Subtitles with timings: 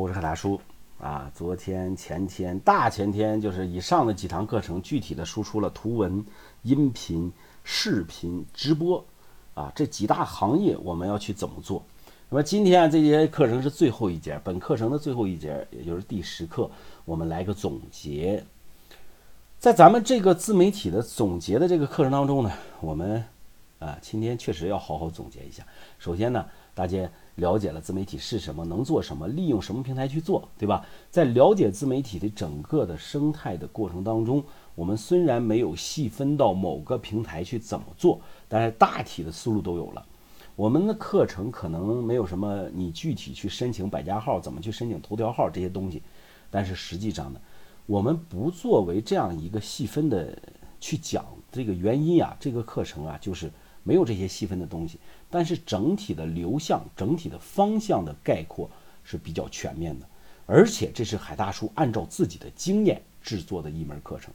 [0.00, 0.58] 我是海大叔
[0.98, 6.24] 啊，昨天、前天、大前天，就是以上的几堂课程，具体的输出了图文、
[6.62, 7.30] 音频、
[7.64, 9.04] 视频、直播
[9.52, 11.84] 啊这几大行业，我们要去怎么做？
[12.30, 16.70] 那么今天这节课程是最后一节，本课程的最后一节，也就是第十课，
[17.04, 18.42] 我们来个总结。
[19.58, 23.22] 在咱们这个自媒体的总结的这个课程当中呢，我们
[23.78, 25.62] 啊今天确实要好好总结一下。
[25.98, 27.06] 首先呢，大家。
[27.40, 30.86] 了解了自媒体是什么，能做什么，利用什么平台去做，对吧？
[31.10, 34.44] 在了解自媒体的整个的生态的过程当中，
[34.76, 40.06] 我们虽然没有细分到某个平台去怎么做，但是大体的思路都有了。
[40.54, 46.00] 我们的课程可能没有什么你具体去申请百家号，怎么去申请头条号这些东西，
[46.50, 47.40] 但是实际上呢，
[47.86, 50.38] 我们不作为这样一个细分的
[50.78, 53.50] 去讲这个原因啊，这个课程啊就是。
[53.82, 54.98] 没有这些细分的东西，
[55.30, 58.70] 但是整体的流向、整体的方向的概括
[59.02, 60.06] 是比较全面的，
[60.46, 64.32] 而且这是海大叔按照自己的经验制作的一门课程，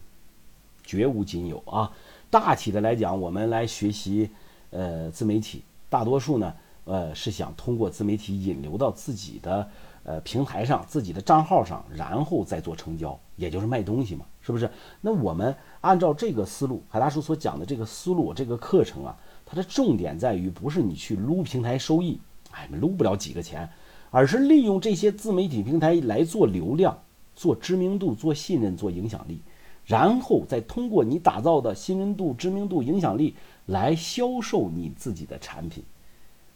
[0.84, 1.92] 绝无仅有啊！
[2.30, 4.30] 大体的来讲，我们来学习
[4.72, 6.54] 呃自媒体，大多数呢
[6.86, 9.70] 呃是想通过自媒体引流到自己的
[10.04, 14.70] 呃平台上、自己的账号上，然后再做成交，也就是卖东西嘛，是不是？
[15.02, 19.16] 那我们按照这个思路，海大叔所讲的这个思路，这个课程啊。
[19.46, 22.20] 它的重点在于，不是你去撸平台收益，
[22.52, 23.70] 哎，撸不了几个钱，
[24.10, 26.98] 而是利用这些自媒体平台来做流量、
[27.36, 29.42] 做知名度、做信任、做影响力，
[29.86, 33.36] 然后再通过你打造的信任度、知名度、影响力
[33.68, 35.84] 来销售你自己的产品。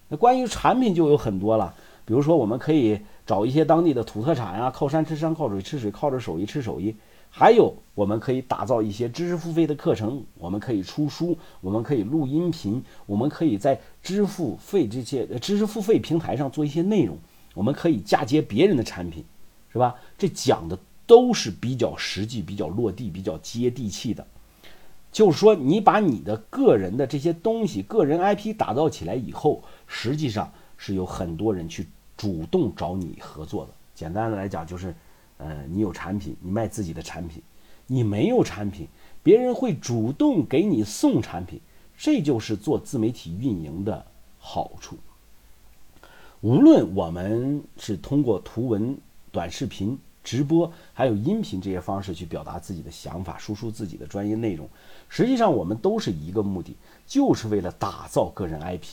[0.07, 6.95] 那关于产品就有很多了，比如说我们可以找一些当地的土特产啊，靠山吃山，靠水吃水，靠着手艺吃手艺。
[7.31, 17.17] 还有，我们可以打造一些知识付费的课程，我们可以出书，我们可以录音频，我们可以在支付费这些知识付费平台上做一些内容，
[17.53, 19.23] 我们可以嫁接别人的产品，
[19.71, 19.95] 是吧？
[20.17, 24.25] 这讲的都是比较实际、比较落地、比较接地气的。
[25.11, 31.87] 就是说，你把你的个人的这些东西、个人 IP 打造起来以后，实际上是有很多人去
[32.17, 33.71] 主动找你合作的。
[33.93, 34.93] 简单的来讲，就是。
[35.39, 37.41] 呃，你有产品，你卖自己的产品；
[37.87, 38.87] 你没有产品，
[39.23, 41.59] 别人会主动给你送产品。
[41.97, 44.05] 这就是做自媒体运营的
[44.37, 44.95] 好处。
[46.41, 48.97] 无论我们是通过图文、
[49.33, 54.65] 短视频、直播，还有音频这些方式去表达自己的想法，输出自己的专业内容，
[55.09, 56.75] 实际上我们都是一个目的，
[57.05, 58.87] 就是为了打造个人 IP。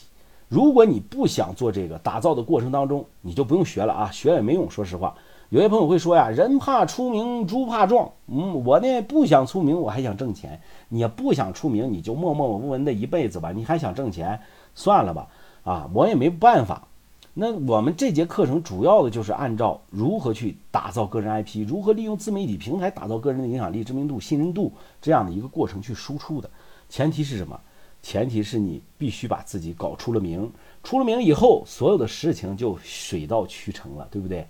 [0.49, 4.69] 如果你不想做这个打造的过程当中，你就不用学了啊，学也没用。
[4.71, 5.17] 说实话。
[5.49, 8.11] 有些朋友会说呀，人怕出名，猪怕壮。
[8.27, 10.61] 嗯，我呢不想出名，我还想挣钱。
[10.89, 13.53] 你不想出名，你就默默无闻的一辈子吧。
[13.53, 14.41] 你还想挣钱，
[14.75, 15.29] 算了吧。
[15.63, 16.89] 啊，我也没办法。
[17.33, 26.51] 那我们这节课程主要的就是按照如何去打造个人 IP，如何利用自媒体平台打造个人的影响力、知名度、信任度这样的一个过程去输出的。
[26.89, 27.61] 前提是什么？
[28.03, 30.51] 前提是你必须把自己搞出了名，
[30.83, 34.47] 出了名以后，所有的事情就水到渠成了，对不对？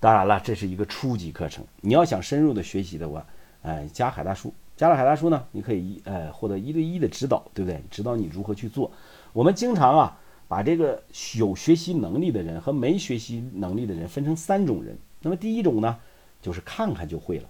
[0.00, 1.64] 当然了，这是一个初级课程。
[1.80, 3.26] 你要想深入的学习的话，
[3.62, 7.82] 哎，加海大叔，加了海大叔呢，你可以一呃获得一对一的指导，对不对？
[7.90, 8.88] 指导你如何去做。
[9.32, 10.16] 我们经常啊，
[10.46, 11.02] 把这个
[11.36, 14.96] 有学习能力的人和没学习能力的人分成三种人。
[15.20, 15.96] 那么第一种呢，
[16.40, 17.46] 就是看看就会了；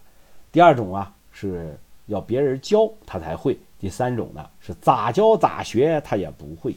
[0.50, 6.74] 第二种啊，是要别人教他才会；第三种呢，是咋教咋学他也不会。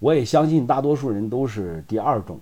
[0.00, 2.38] 我也相信大多数人都是第二种，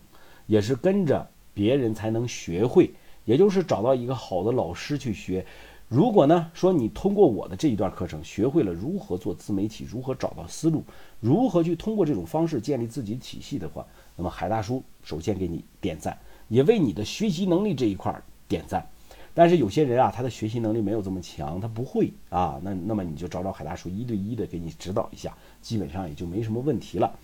[0.46, 1.24] 也是跟着。
[1.56, 2.90] 别人才能学会，
[3.24, 5.46] 也就是找到一个好的老师去学。
[5.88, 10.84] 如果呢说你通过我的这一段课程学会了如何做自媒体，如何找到思路，
[11.18, 13.86] 如何去通过这种方式建立自己体系的话，
[14.16, 16.18] 那么海大叔首先给你点赞，
[16.48, 18.14] 也为你的学习能力这一块
[18.46, 18.86] 点赞。
[19.32, 27.18] 但是有些人啊，他的学习能力没有这么强，他不会啊，那那么你就找找海大叔一对一的给你指导一下，基本上也就没什么问题了。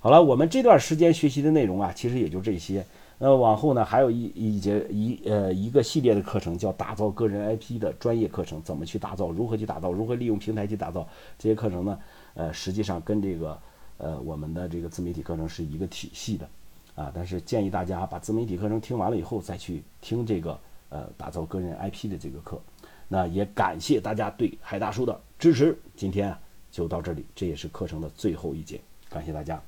[0.00, 2.84] 好了，我们这段时间学习的内容啊，其实也就这些。
[3.18, 11.08] 那往后呢，还有一一节一呃一个系列的课程，叫打造个人 IP 的专业课程，怎么去打造，如何去打造，如何利用平台去打造
[11.38, 11.98] 这些课程呢？
[12.34, 13.58] 呃，实际上跟这个
[13.96, 16.46] 呃我们的这个自媒体课程是一个体系的，
[16.94, 20.60] 啊，但是建议大家把自媒体课程听完了以后，再去听这个
[20.90, 22.60] 呃打造个人 IP 的这个课。
[23.08, 26.36] 那也感谢大家对海大叔的支持，今天
[26.70, 29.62] 就到这里，这也是课程的最后一节，感谢大家。